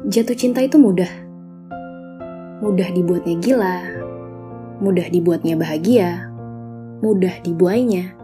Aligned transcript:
Jatuh 0.00 0.32
cinta 0.32 0.64
itu 0.64 0.80
mudah. 0.80 1.12
Mudah 2.64 2.88
dibuatnya 2.88 3.36
gila, 3.36 3.76
mudah 4.80 5.04
dibuatnya 5.12 5.60
bahagia, 5.60 6.24
mudah 7.04 7.36
dibuainya. 7.44 8.16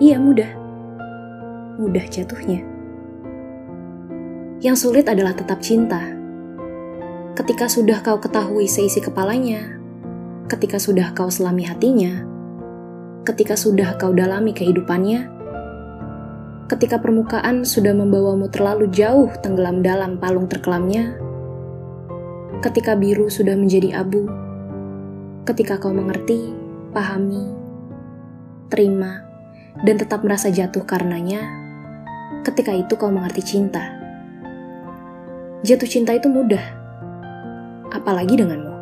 Iya, 0.00 0.16
mudah. 0.16 0.48
Mudah 1.76 2.00
jatuhnya. 2.08 2.64
Yang 4.64 4.76
sulit 4.88 5.04
adalah 5.12 5.36
tetap 5.36 5.60
cinta. 5.60 6.00
Ketika 7.36 7.68
sudah 7.68 8.00
kau 8.00 8.16
ketahui 8.16 8.64
seisi 8.64 9.04
kepalanya, 9.04 9.76
ketika 10.48 10.80
sudah 10.80 11.12
kau 11.12 11.28
selami 11.28 11.68
hatinya, 11.68 12.24
ketika 13.28 13.60
sudah 13.60 14.00
kau 14.00 14.16
dalami 14.16 14.56
kehidupannya, 14.56 15.35
ketika 16.66 16.98
permukaan 16.98 17.62
sudah 17.62 17.94
membawamu 17.94 18.50
terlalu 18.50 18.90
jauh 18.90 19.30
tenggelam 19.38 19.86
dalam 19.86 20.18
palung 20.18 20.50
terkelamnya, 20.50 21.14
ketika 22.58 22.98
biru 22.98 23.30
sudah 23.30 23.54
menjadi 23.54 24.02
abu, 24.02 24.26
ketika 25.46 25.78
kau 25.78 25.94
mengerti, 25.94 26.50
pahami, 26.90 27.46
terima, 28.66 29.22
dan 29.86 29.94
tetap 29.94 30.26
merasa 30.26 30.50
jatuh 30.50 30.82
karenanya, 30.82 31.46
ketika 32.42 32.74
itu 32.74 32.98
kau 32.98 33.14
mengerti 33.14 33.46
cinta. 33.46 33.94
Jatuh 35.62 35.86
cinta 35.86 36.18
itu 36.18 36.26
mudah, 36.26 36.62
apalagi 37.94 38.42
denganmu. 38.42 38.74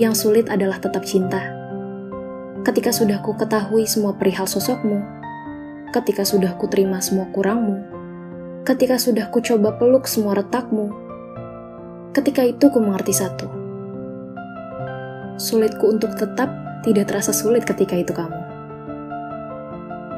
Yang 0.00 0.24
sulit 0.24 0.48
adalah 0.48 0.80
tetap 0.80 1.04
cinta. 1.04 1.60
Ketika 2.64 2.88
sudah 2.88 3.20
ku 3.20 3.36
ketahui 3.36 3.84
semua 3.84 4.16
perihal 4.16 4.48
sosokmu, 4.48 5.21
ketika 5.92 6.24
sudah 6.24 6.56
ku 6.56 6.64
terima 6.72 7.04
semua 7.04 7.28
kurangmu, 7.28 7.84
ketika 8.64 8.96
sudah 8.96 9.28
ku 9.28 9.44
coba 9.44 9.76
peluk 9.76 10.08
semua 10.08 10.32
retakmu, 10.40 10.88
ketika 12.16 12.48
itu 12.48 12.72
ku 12.72 12.80
mengerti 12.80 13.12
satu. 13.12 13.46
Sulitku 15.36 15.92
untuk 15.92 16.16
tetap 16.16 16.48
tidak 16.80 17.12
terasa 17.12 17.36
sulit 17.36 17.68
ketika 17.68 17.92
itu 17.92 18.16
kamu. 18.16 18.40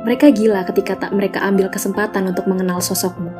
Mereka 0.06 0.30
gila 0.36 0.62
ketika 0.68 0.94
tak 1.00 1.10
mereka 1.10 1.42
ambil 1.42 1.66
kesempatan 1.72 2.30
untuk 2.30 2.46
mengenal 2.46 2.78
sosokmu. 2.78 3.32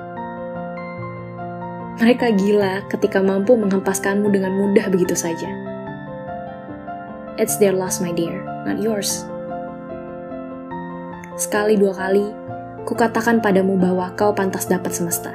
Mereka 2.03 2.35
gila 2.35 2.83
ketika 2.91 3.23
mampu 3.23 3.55
menghempaskanmu 3.55 4.27
dengan 4.35 4.51
mudah 4.59 4.91
begitu 4.91 5.15
saja. 5.15 5.47
It's 7.39 7.61
their 7.63 7.75
loss, 7.75 8.03
my 8.03 8.11
dear, 8.11 8.43
not 8.67 8.83
yours. 8.83 9.23
Sekali 11.35 11.75
dua 11.75 11.91
kali, 11.91 12.23
kukatakan 12.87 13.43
padamu 13.43 13.75
bahwa 13.75 14.15
kau 14.15 14.31
pantas 14.39 14.71
dapat 14.71 14.95
semesta. 14.95 15.35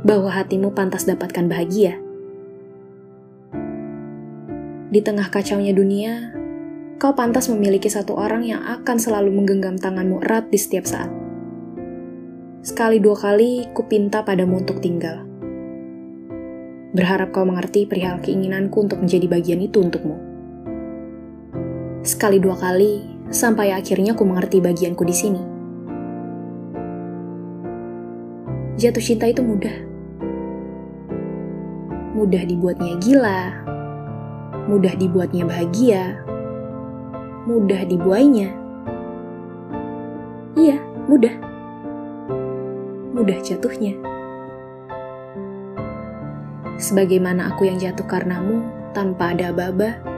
Bahwa 0.00 0.32
hatimu 0.32 0.72
pantas 0.72 1.04
dapatkan 1.04 1.44
bahagia. 1.44 2.00
Di 4.88 5.00
tengah 5.04 5.28
kacaunya 5.28 5.76
dunia, 5.76 6.32
kau 6.96 7.12
pantas 7.12 7.52
memiliki 7.52 7.92
satu 7.92 8.16
orang 8.16 8.48
yang 8.48 8.64
akan 8.64 8.96
selalu 8.96 9.28
menggenggam 9.36 9.76
tanganmu 9.76 10.24
erat 10.24 10.48
di 10.48 10.56
setiap 10.56 10.88
saat. 10.88 11.12
Sekali 12.64 12.96
dua 12.96 13.20
kali, 13.20 13.68
kupinta 13.76 14.24
padamu 14.24 14.64
untuk 14.64 14.80
tinggal. 14.80 15.20
Berharap 16.96 17.28
kau 17.36 17.44
mengerti 17.44 17.84
perihal 17.84 18.24
keinginanku 18.24 18.88
untuk 18.88 19.04
menjadi 19.04 19.28
bagian 19.28 19.60
itu 19.60 19.84
untukmu. 19.84 20.16
Sekali 22.00 22.40
dua 22.40 22.56
kali, 22.56 23.21
sampai 23.32 23.72
akhirnya 23.72 24.12
ku 24.12 24.28
mengerti 24.28 24.60
bagianku 24.60 25.02
di 25.08 25.16
sini. 25.16 25.42
Jatuh 28.76 29.00
cinta 29.00 29.24
itu 29.24 29.40
mudah. 29.40 29.76
Mudah 32.12 32.44
dibuatnya 32.44 33.00
gila, 33.00 33.40
mudah 34.68 34.92
dibuatnya 35.00 35.48
bahagia, 35.48 36.20
mudah 37.48 37.88
dibuainya. 37.88 38.52
Iya, 40.52 40.76
mudah. 41.08 41.32
Mudah 43.16 43.38
jatuhnya. 43.40 43.96
Sebagaimana 46.76 47.54
aku 47.54 47.64
yang 47.64 47.80
jatuh 47.80 48.04
karenamu 48.04 48.60
tanpa 48.92 49.32
ada 49.32 49.54
aba-aba, 49.54 50.11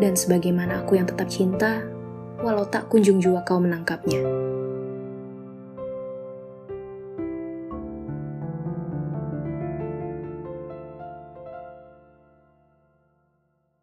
dan 0.00 0.16
sebagaimana 0.16 0.82
aku 0.82 0.96
yang 0.96 1.06
tetap 1.06 1.28
cinta, 1.28 1.84
walau 2.40 2.64
tak 2.64 2.88
kunjung 2.88 3.20
jua 3.20 3.44
kau 3.44 3.60
menangkapnya. 3.60 4.24